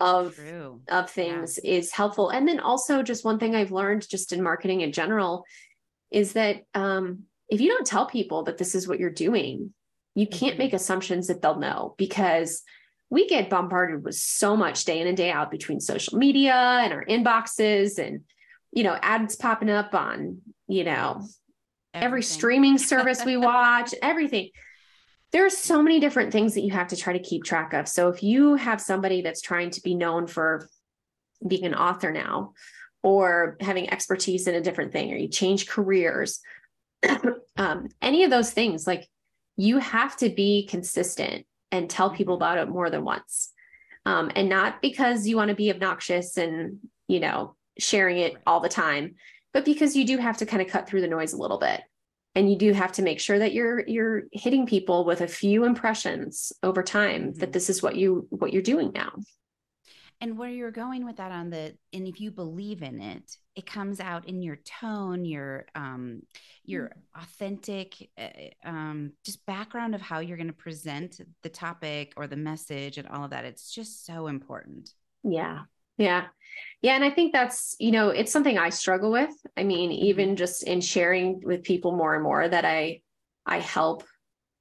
[0.00, 0.80] of True.
[0.88, 1.72] of things yeah.
[1.74, 5.44] is helpful and then also just one thing i've learned just in marketing in general
[6.10, 9.72] is that um, if you don't tell people that this is what you're doing
[10.14, 10.58] you can't mm-hmm.
[10.58, 12.62] make assumptions that they'll know because
[13.10, 16.92] we get bombarded with so much day in and day out between social media and
[16.92, 18.20] our inboxes and
[18.72, 21.22] you know ads popping up on you know
[21.94, 22.06] everything.
[22.06, 24.50] every streaming service we watch everything
[25.30, 27.88] there are so many different things that you have to try to keep track of
[27.88, 30.68] so if you have somebody that's trying to be known for
[31.46, 32.52] being an author now
[33.02, 36.40] or having expertise in a different thing or you change careers
[37.56, 39.08] um, any of those things like
[39.56, 42.42] you have to be consistent and tell people mm-hmm.
[42.42, 43.52] about it more than once.
[44.06, 48.60] Um, and not because you want to be obnoxious and, you know, sharing it all
[48.60, 49.16] the time,
[49.58, 51.80] but because you do have to kind of cut through the noise a little bit.
[52.36, 55.64] And you do have to make sure that you're you're hitting people with a few
[55.64, 57.40] impressions over time mm-hmm.
[57.40, 59.10] that this is what you what you're doing now.
[60.20, 63.66] and where you're going with that on the and if you believe in it it
[63.66, 66.22] comes out in your tone your um
[66.64, 67.22] your mm.
[67.22, 68.28] authentic uh,
[68.64, 73.08] um just background of how you're going to present the topic or the message and
[73.08, 74.92] all of that it's just so important
[75.24, 75.62] yeah
[75.98, 76.26] yeah
[76.80, 80.30] yeah and i think that's you know it's something i struggle with i mean even
[80.30, 80.36] mm-hmm.
[80.36, 83.00] just in sharing with people more and more that i
[83.44, 84.04] i help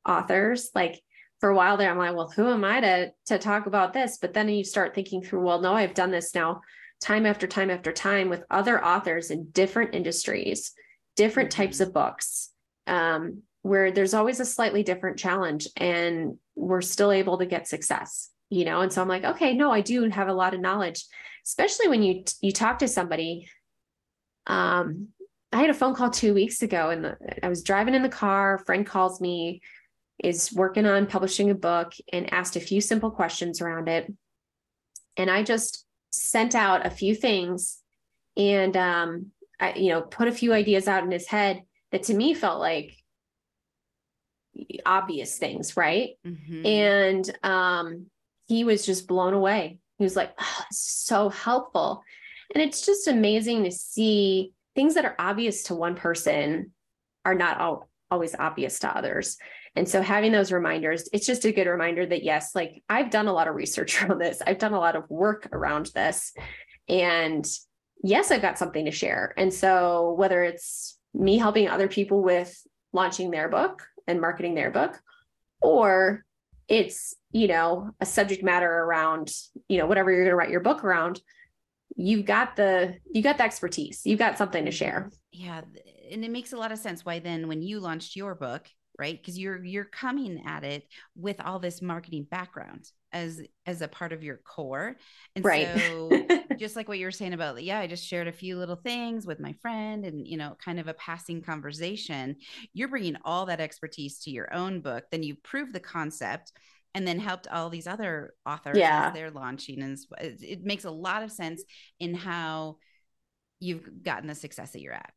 [0.06, 1.02] authors like
[1.40, 4.18] for a while there, I'm like, well, who am I to to talk about this?
[4.20, 6.62] But then you start thinking through, well, no, I've done this now
[7.00, 10.74] time after time after time with other authors in different industries,
[11.16, 11.62] different mm-hmm.
[11.62, 12.52] types of books,
[12.88, 18.30] um, where there's always a slightly different challenge, and we're still able to get success.
[18.50, 21.06] You know, and so I'm like, okay, no, I do have a lot of knowledge,
[21.46, 23.50] especially when you you talk to somebody.
[24.46, 25.10] Um,
[25.52, 28.56] I had a phone call two weeks ago, and I was driving in the car.
[28.56, 29.62] A friend calls me
[30.24, 34.12] is working on publishing a book and asked a few simple questions around it.
[35.16, 37.80] And I just sent out a few things
[38.36, 42.14] and, um, I, you know, put a few ideas out in his head that to
[42.14, 42.96] me felt like
[44.86, 46.12] obvious things, right?
[46.26, 46.66] Mm-hmm.
[46.66, 48.06] And um,
[48.48, 49.80] he was just blown away.
[49.98, 52.04] He was like, oh, so helpful.
[52.54, 56.72] And it's just amazing to see things that are obvious to one person
[57.26, 59.38] are not all, always obvious to others.
[59.76, 63.28] And so having those reminders, it's just a good reminder that yes, like I've done
[63.28, 64.42] a lot of research on this.
[64.46, 66.34] I've done a lot of work around this.
[66.88, 67.46] And
[68.04, 69.34] yes, I've got something to share.
[69.38, 72.56] And so whether it's me helping other people with
[72.94, 74.98] launching their book and marketing their book,
[75.62, 76.24] or
[76.68, 79.32] it's, you know, a subject matter around,
[79.68, 81.22] you know, whatever you're going to write your book around,
[81.96, 84.02] you've got the you got the expertise.
[84.06, 85.12] You've got something to share.
[85.32, 85.62] Yeah,
[86.12, 89.18] and it makes a lot of sense why then when you launched your book, right
[89.18, 94.12] because you're you're coming at it with all this marketing background as as a part
[94.12, 94.96] of your core
[95.36, 95.70] and right.
[95.78, 96.10] so
[96.58, 99.26] just like what you were saying about yeah i just shared a few little things
[99.26, 102.36] with my friend and you know kind of a passing conversation
[102.74, 106.52] you're bringing all that expertise to your own book then you prove the concept
[106.94, 109.08] and then helped all these other authors yeah.
[109.08, 111.64] as they're launching and it makes a lot of sense
[112.00, 112.78] in how
[113.60, 115.12] you've gotten the success that you're at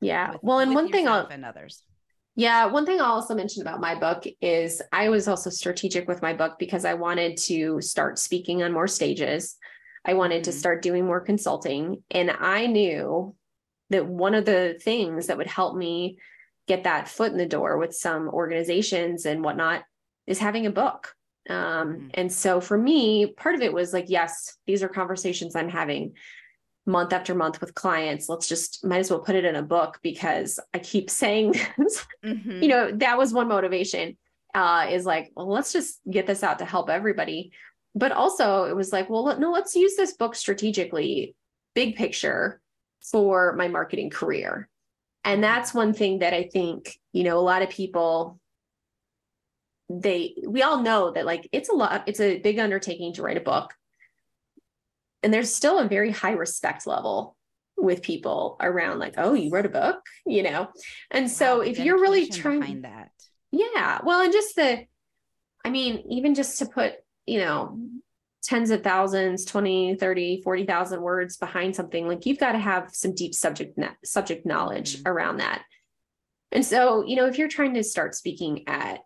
[0.00, 1.82] yeah with, well and one thing i'll and others
[2.38, 6.20] yeah, one thing I'll also mention about my book is I was also strategic with
[6.20, 9.56] my book because I wanted to start speaking on more stages.
[10.06, 10.50] I wanted mm-hmm.
[10.50, 12.02] to start doing more consulting.
[12.10, 13.34] And I knew
[13.90, 16.18] that one of the things that would help me
[16.66, 19.84] get that foot in the door with some organizations and whatnot
[20.26, 21.14] is having a book.
[21.48, 22.08] Um, mm-hmm.
[22.14, 26.14] And so for me, part of it was like, yes, these are conversations I'm having
[26.86, 29.98] month after month with clients let's just might as well put it in a book
[30.02, 32.62] because i keep saying mm-hmm.
[32.62, 34.16] you know that was one motivation
[34.54, 37.50] uh is like well let's just get this out to help everybody
[37.96, 41.34] but also it was like well no let's use this book strategically
[41.74, 42.60] big picture
[43.10, 44.68] for my marketing career.
[45.24, 48.38] And that's one thing that i think you know a lot of people
[49.88, 53.36] they we all know that like it's a lot it's a big undertaking to write
[53.36, 53.74] a book.
[55.22, 57.34] And there's still a very high respect level
[57.76, 60.68] with people around like oh you wrote a book you know?
[61.10, 63.10] And so wow, if you're really trying that.
[63.50, 64.84] Yeah well and just the
[65.64, 66.94] i mean even just to put
[67.26, 67.78] you know
[68.42, 73.14] tens of thousands 20 30 40,000 words behind something like you've got to have some
[73.14, 75.08] deep subject subject knowledge mm-hmm.
[75.08, 75.62] around that
[76.52, 79.00] and so you know if you're trying to start speaking at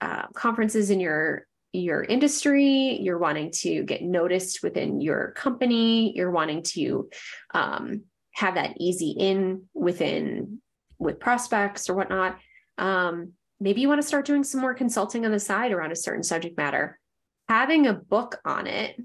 [0.00, 6.30] uh, conferences in your your industry, you're wanting to get noticed within your company, you're
[6.30, 7.08] wanting to
[7.54, 10.60] um, have that easy in within
[10.98, 12.38] with prospects or whatnot.
[12.78, 15.96] Um, maybe you want to start doing some more consulting on the side around a
[15.96, 16.98] certain subject matter.
[17.48, 18.96] Having a book on it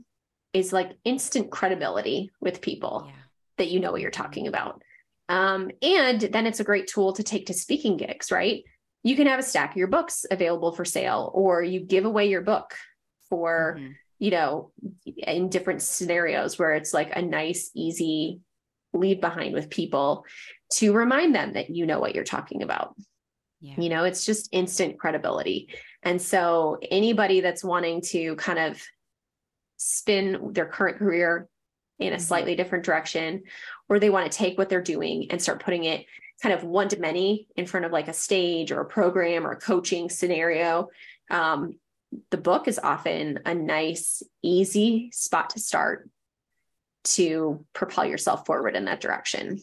[0.54, 3.14] is like instant credibility with people yeah.
[3.58, 4.82] that you know what you're talking about.
[5.30, 8.64] Um, and then it's a great tool to take to speaking gigs, right?
[9.08, 12.30] you can have a stack of your books available for sale or you give away
[12.30, 12.74] your book
[13.30, 13.92] for mm-hmm.
[14.20, 14.72] you know
[15.06, 18.42] in different scenarios where it's like a nice easy
[18.94, 20.26] leave behind with people
[20.72, 22.96] to remind them that you know what you're talking about
[23.62, 23.76] yeah.
[23.78, 25.70] you know it's just instant credibility
[26.08, 28.82] and so anybody that's wanting to kind of
[29.76, 31.50] spin their current career
[32.00, 32.24] in a mm-hmm.
[32.24, 33.44] slightly different direction
[33.90, 36.06] or they want to take what they're doing and start putting it
[36.42, 39.52] kind of one to many in front of like a stage or a program or
[39.52, 40.88] a coaching scenario,
[41.30, 41.78] um,
[42.32, 46.10] the book is often a nice, easy spot to start
[47.04, 49.60] to propel yourself forward in that direction.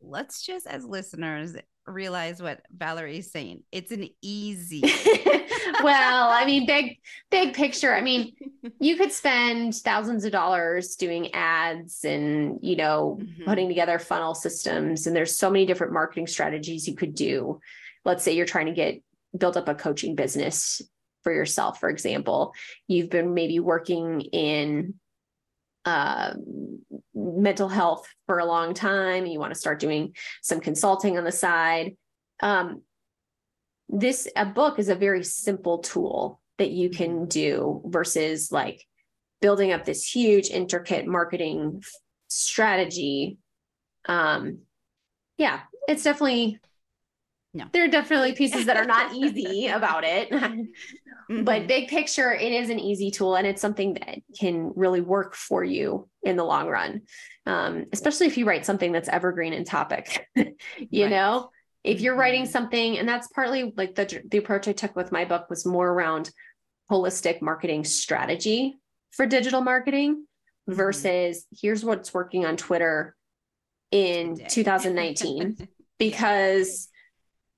[0.00, 1.56] Let's just, as listeners,
[1.86, 3.62] realize what Valerie is saying.
[3.72, 4.82] It's an easy.
[5.82, 6.98] well, I mean, big,
[7.30, 7.94] big picture.
[7.94, 8.32] I mean,
[8.80, 13.44] you could spend thousands of dollars doing ads and, you know, mm-hmm.
[13.44, 15.06] putting together funnel systems.
[15.06, 17.60] And there's so many different marketing strategies you could do.
[18.04, 19.02] Let's say you're trying to get
[19.36, 20.82] build up a coaching business
[21.22, 22.54] for yourself, for example.
[22.86, 24.94] You've been maybe working in
[25.86, 26.34] uh,
[27.14, 29.24] mental health for a long time.
[29.24, 31.96] You want to start doing some consulting on the side.
[32.42, 32.82] Um,
[33.88, 37.24] this a book is a very simple tool that you can mm-hmm.
[37.26, 38.84] do versus like
[39.40, 41.82] building up this huge intricate marketing
[42.28, 43.38] strategy
[44.08, 44.58] um
[45.38, 46.58] yeah it's definitely
[47.54, 47.64] no.
[47.72, 50.30] there are definitely pieces that are not easy about it
[51.30, 51.44] mm-hmm.
[51.44, 55.34] but big picture it is an easy tool and it's something that can really work
[55.34, 57.02] for you in the long run
[57.46, 61.10] um, especially if you write something that's evergreen in topic you right.
[61.10, 61.50] know
[61.84, 62.50] if you're writing mm-hmm.
[62.50, 65.88] something and that's partly like the the approach i took with my book was more
[65.88, 66.30] around
[66.90, 68.76] holistic marketing strategy
[69.10, 70.14] for digital marketing
[70.68, 70.74] mm-hmm.
[70.74, 73.16] versus here's what's working on twitter
[73.92, 76.88] in 2019 because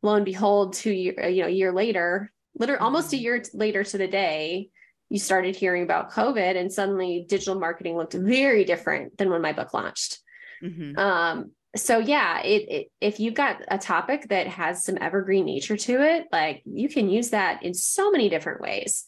[0.02, 3.24] lo and behold two year you know a year later literally almost a mm-hmm.
[3.24, 4.68] year later to the day
[5.10, 9.52] you started hearing about covid and suddenly digital marketing looked very different than when my
[9.52, 10.20] book launched
[10.62, 10.98] mm-hmm.
[10.98, 15.76] um, so yeah it, it, if you've got a topic that has some evergreen nature
[15.76, 19.04] to it like you can use that in so many different ways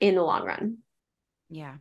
[0.00, 0.78] in the long run
[1.50, 1.76] yeah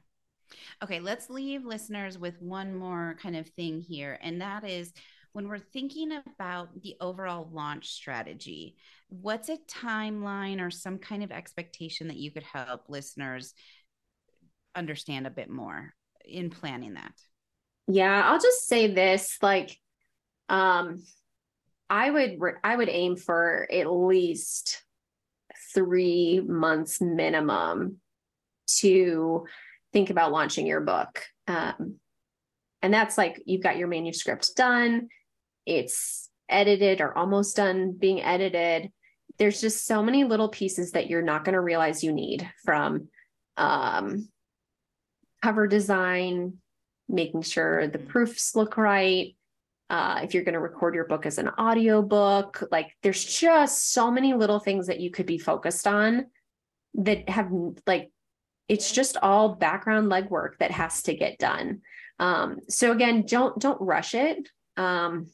[0.83, 4.93] okay let's leave listeners with one more kind of thing here and that is
[5.37, 8.75] when we're thinking about the overall launch strategy
[9.09, 13.53] what's a timeline or some kind of expectation that you could help listeners
[14.75, 15.93] understand a bit more
[16.25, 17.13] in planning that
[17.87, 19.77] yeah i'll just say this like
[20.49, 21.03] um,
[21.89, 24.83] I would I would aim for at least
[25.73, 27.97] three months minimum
[28.79, 29.45] to
[29.93, 31.23] think about launching your book.
[31.47, 31.95] Um,
[32.81, 35.07] and that's like you've got your manuscript done,
[35.67, 38.91] it's edited or almost done being edited.
[39.37, 43.09] There's just so many little pieces that you're not going to realize you need from
[43.57, 44.29] um,
[45.43, 46.57] cover design,
[47.07, 48.07] making sure the mm-hmm.
[48.07, 49.35] proofs look right,
[49.89, 53.93] uh, if you're going to record your book as an audio book like there's just
[53.93, 56.25] so many little things that you could be focused on
[56.95, 57.49] that have
[57.85, 58.11] like
[58.67, 61.81] it's just all background legwork that has to get done
[62.19, 65.27] um, so again don't don't rush it um,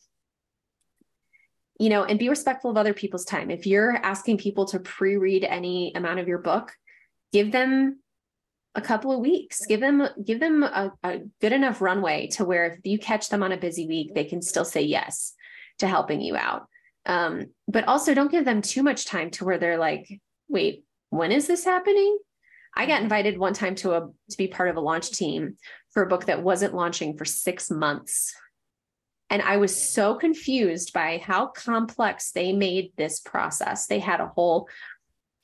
[1.80, 3.52] you know and be respectful of other people's time.
[3.52, 6.72] If you're asking people to pre-read any amount of your book
[7.34, 8.00] give them
[8.76, 9.66] a couple of weeks.
[9.66, 13.44] Give them give them a, a, good enough runway to where if you catch them
[13.44, 15.34] on a busy week they can still say yes
[15.80, 16.68] to helping you out.
[17.06, 20.08] Um, but also don't give them too much time to where they're like
[20.48, 22.18] wait when is this happening?
[22.76, 25.58] I got invited one time to a to be part of a launch team
[25.92, 28.34] for a book that wasn't launching for six months
[29.34, 34.28] and i was so confused by how complex they made this process they had a
[34.28, 34.70] whole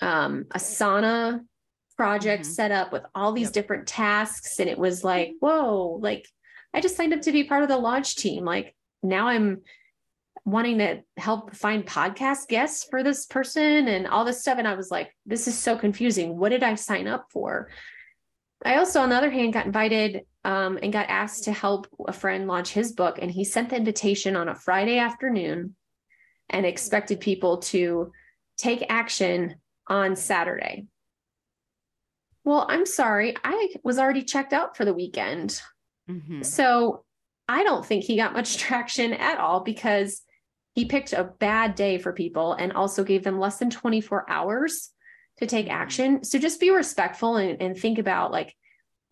[0.01, 1.41] um, asana
[1.99, 2.53] project mm-hmm.
[2.53, 3.53] set up with all these yep.
[3.53, 4.57] different tasks.
[4.61, 6.25] And it was like, whoa, like
[6.73, 8.45] I just signed up to be part of the launch team.
[8.45, 8.73] Like
[9.03, 9.63] now I'm
[10.45, 14.57] wanting to help find podcast guests for this person and all this stuff.
[14.59, 16.37] And I was like, this is so confusing.
[16.37, 17.69] What did I sign up for?
[18.63, 22.13] I also, on the other hand, got invited um, and got asked to help a
[22.13, 23.19] friend launch his book.
[23.21, 25.75] And he sent the invitation on a Friday afternoon
[26.49, 28.11] and expected people to
[28.57, 29.55] take action
[29.87, 30.85] on Saturday.
[32.43, 33.35] Well, I'm sorry.
[33.43, 35.61] I was already checked out for the weekend.
[36.09, 36.41] Mm-hmm.
[36.41, 37.03] So
[37.47, 40.21] I don't think he got much traction at all because
[40.73, 44.91] he picked a bad day for people and also gave them less than 24 hours
[45.37, 45.75] to take mm-hmm.
[45.75, 46.23] action.
[46.23, 48.55] So just be respectful and, and think about like,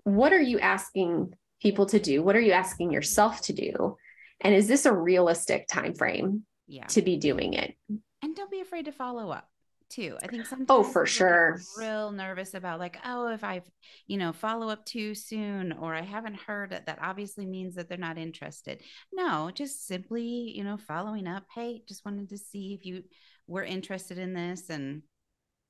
[0.08, 2.24] what are you asking people to do?
[2.24, 3.98] What are you asking yourself to do?
[4.39, 6.86] And is this a realistic time frame yeah.
[6.88, 7.76] to be doing it?
[8.22, 9.50] And don't be afraid to follow up
[9.90, 10.17] too.
[10.23, 13.63] I think sometimes oh for sure real nervous about like oh if I've
[14.06, 17.90] you know follow up too soon or I haven't heard it, that obviously means that
[17.90, 18.81] they're not interested.
[19.13, 21.44] No, just simply you know following up.
[21.54, 23.04] Hey, just wanted to see if you
[23.46, 25.04] were interested in this and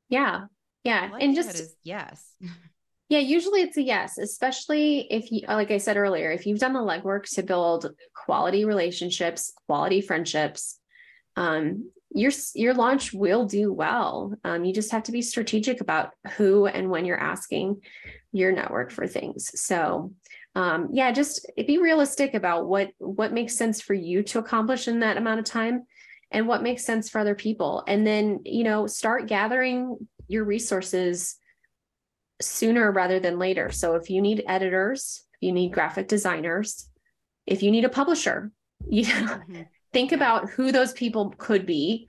[0.09, 0.45] yeah
[0.83, 2.35] yeah and just yes.
[3.09, 6.73] Yeah, usually it's a yes, especially if you, like I said earlier, if you've done
[6.73, 10.79] the legwork to build quality relationships, quality friendships,
[11.37, 14.33] um, your your launch will do well.
[14.43, 17.81] Um, you just have to be strategic about who and when you're asking
[18.31, 19.51] your network for things.
[19.61, 20.13] So
[20.55, 24.99] um, yeah, just be realistic about what what makes sense for you to accomplish in
[25.01, 25.83] that amount of time.
[26.31, 27.83] and what makes sense for other people.
[27.87, 29.97] And then, you know, start gathering
[30.27, 31.37] your resources
[32.41, 33.71] sooner rather than later.
[33.71, 36.89] So if you need editors, you need graphic designers,
[37.45, 38.51] if you need a publisher,
[38.89, 39.61] you know, mm-hmm.
[39.93, 42.07] think about who those people could be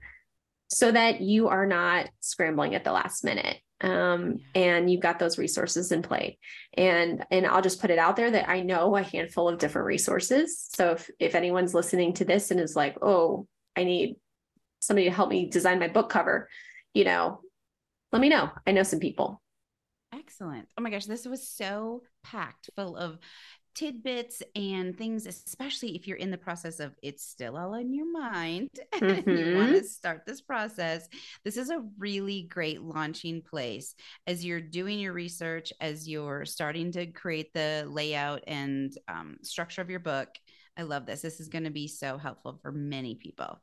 [0.69, 5.37] so that you are not scrambling at the last minute um, and you've got those
[5.37, 6.37] resources in play.
[6.75, 9.87] And and i'll just put it out there that i know a handful of different
[9.87, 10.67] resources.
[10.73, 14.17] So if if anyone's listening to this and is like oh i need
[14.79, 16.49] somebody to help me design my book cover
[16.93, 17.41] you know
[18.11, 18.49] let me know.
[18.65, 19.41] I know some people
[20.29, 23.17] excellent oh my gosh this was so packed full of
[23.79, 28.11] tidbits and things, especially if you're in the process of it's still all in your
[28.11, 29.29] mind mm-hmm.
[29.29, 31.07] you want to start this process.
[31.45, 33.95] This is a really great launching place
[34.27, 39.81] as you're doing your research, as you're starting to create the layout and um, structure
[39.81, 40.27] of your book.
[40.75, 41.21] I love this.
[41.21, 43.61] This is going to be so helpful for many people.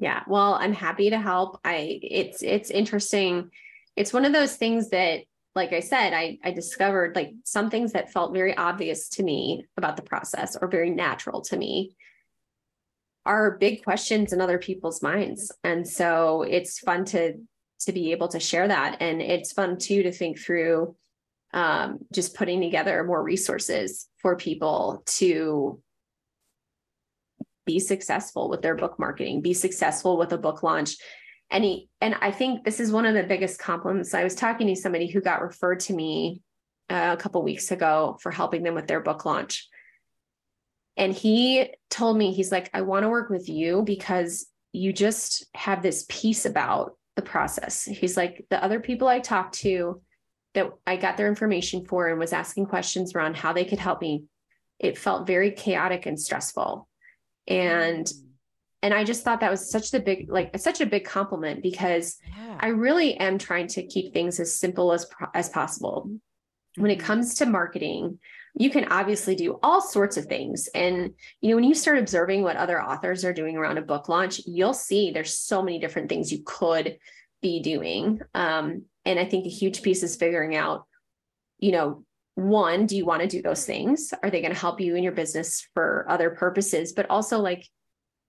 [0.00, 1.60] Yeah, well, I'm happy to help.
[1.64, 3.50] I it's it's interesting.
[3.94, 5.22] It's one of those things that
[5.54, 9.66] like I said, I, I discovered like some things that felt very obvious to me
[9.76, 11.96] about the process or very natural to me
[13.26, 15.52] are big questions in other people's minds.
[15.64, 17.34] And so it's fun to
[17.80, 18.96] to be able to share that.
[19.00, 20.96] And it's fun too to think through
[21.52, 25.80] um, just putting together more resources for people to
[27.66, 30.96] be successful with their book marketing, be successful with a book launch,
[31.50, 34.14] and he and i think this is one of the biggest compliments.
[34.14, 36.42] I was talking to somebody who got referred to me
[36.90, 39.68] uh, a couple weeks ago for helping them with their book launch.
[40.96, 45.46] And he told me he's like i want to work with you because you just
[45.54, 47.84] have this peace about the process.
[47.84, 50.00] He's like the other people i talked to
[50.54, 54.00] that i got their information for and was asking questions around how they could help
[54.00, 54.24] me
[54.78, 56.88] it felt very chaotic and stressful.
[57.46, 58.27] And mm
[58.82, 62.18] and i just thought that was such the big like such a big compliment because
[62.36, 62.58] yeah.
[62.60, 66.10] i really am trying to keep things as simple as as possible.
[66.76, 67.06] When it mm-hmm.
[67.06, 68.18] comes to marketing
[68.54, 70.68] you can obviously do all sorts of things.
[70.74, 74.08] And you know when you start observing what other authors are doing around a book
[74.08, 76.98] launch you'll see there's so many different things you could
[77.42, 78.20] be doing.
[78.34, 80.86] Um, and i think a huge piece is figuring out
[81.58, 82.04] you know
[82.38, 84.14] one do you want to do those things?
[84.22, 86.92] Are they going to help you in your business for other purposes?
[86.92, 87.66] But also like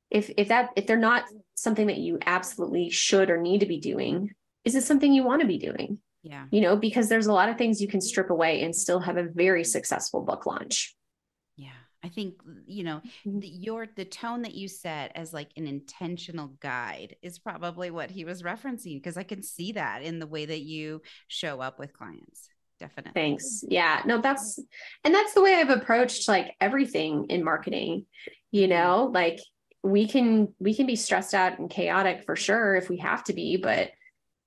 [0.10, 3.80] if if that if they're not something that you absolutely should or need to be
[3.80, 4.32] doing
[4.66, 6.00] is it something you want to be doing?
[6.22, 6.46] Yeah.
[6.52, 9.18] You know because there's a lot of things you can strip away and still have
[9.18, 10.96] a very successful book launch.
[11.56, 11.70] Yeah
[12.04, 12.36] i think
[12.66, 13.40] you know mm-hmm.
[13.40, 18.10] the, your the tone that you set as like an intentional guide is probably what
[18.10, 21.80] he was referencing because i can see that in the way that you show up
[21.80, 22.50] with clients
[22.80, 23.12] definitely.
[23.14, 23.64] Thanks.
[23.68, 24.58] Yeah no that's
[25.04, 28.06] and that's the way i've approached like everything in marketing
[28.52, 28.70] you mm-hmm.
[28.70, 29.40] know like
[29.84, 33.34] we can we can be stressed out and chaotic for sure if we have to
[33.34, 33.92] be but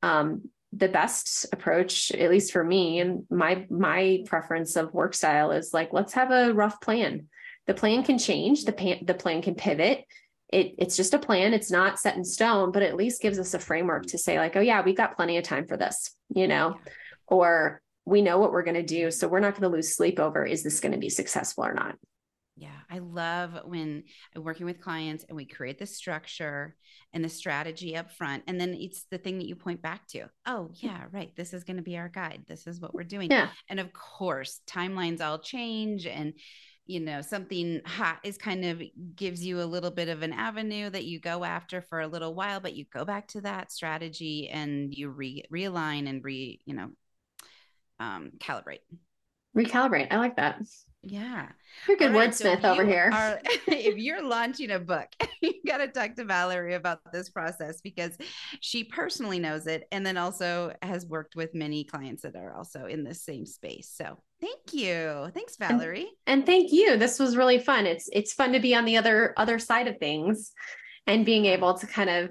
[0.03, 5.51] um the best approach at least for me and my my preference of work style
[5.51, 7.28] is like let's have a rough plan.
[7.66, 8.64] The plan can change.
[8.64, 10.05] The pan, the plan can pivot.
[10.49, 11.55] It, it's just a plan.
[11.55, 14.57] It's not set in stone but at least gives us a framework to say like
[14.57, 16.76] oh yeah we've got plenty of time for this you know?
[17.26, 20.18] Or we know what we're going to do so we're not going to lose sleep
[20.18, 21.97] over is this going to be successful or not
[22.62, 24.04] yeah, I love when
[24.36, 26.76] I'm working with clients and we create the structure
[27.12, 28.44] and the strategy up front.
[28.46, 30.30] And then it's the thing that you point back to.
[30.46, 31.34] Oh, yeah, right.
[31.34, 32.44] This is going to be our guide.
[32.46, 33.32] This is what we're doing.
[33.32, 33.48] Yeah.
[33.68, 36.34] And of course, timelines all change and
[36.86, 38.82] you know something hot is kind of
[39.16, 42.34] gives you a little bit of an avenue that you go after for a little
[42.34, 46.74] while but you go back to that strategy and you re- realign and re you
[46.74, 46.90] know
[48.00, 48.80] um, calibrate
[49.56, 50.60] recalibrate i like that
[51.03, 51.48] yeah.
[51.88, 53.11] You're a good right, wordsmith so over here.
[53.12, 55.09] Are, if you're launching a book,
[55.42, 58.16] you got to talk to Valerie about this process because
[58.61, 62.86] she personally knows it and then also has worked with many clients that are also
[62.86, 63.90] in the same space.
[63.92, 65.30] So thank you.
[65.34, 66.09] Thanks, Valerie.
[66.26, 66.96] And, and thank you.
[66.96, 67.86] This was really fun.
[67.86, 70.53] It's it's fun to be on the other other side of things
[71.07, 72.30] and being able to kind of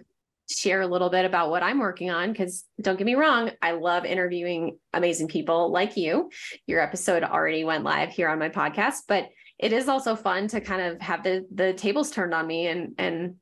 [0.57, 3.71] share a little bit about what I'm working on because don't get me wrong, I
[3.71, 6.29] love interviewing amazing people like you.
[6.67, 9.29] Your episode already went live here on my podcast, but
[9.59, 12.93] it is also fun to kind of have the the tables turned on me and
[12.97, 13.35] and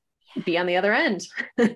[0.46, 1.26] be on the other end.
[1.58, 1.76] this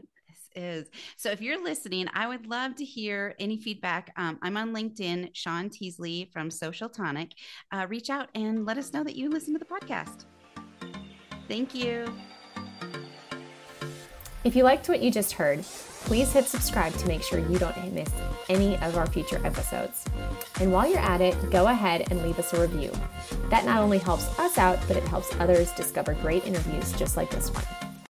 [0.55, 0.87] is.
[1.17, 4.11] So if you're listening i would love to hear any feedback.
[4.17, 7.31] Um, i'm on linkedin sean teasley from social tonic.
[7.71, 10.25] Uh, reach out and let us know that you listen to the podcast.
[11.47, 12.13] Thank you
[14.43, 15.63] if you liked what you just heard,
[16.03, 18.09] please hit subscribe to make sure you don't miss
[18.49, 20.03] any of our future episodes.
[20.59, 22.91] And while you're at it, go ahead and leave us a review.
[23.49, 27.29] That not only helps us out, but it helps others discover great interviews just like
[27.29, 27.92] this one.